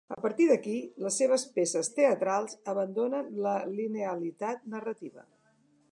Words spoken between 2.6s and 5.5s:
abandonen la linealitat narrativa.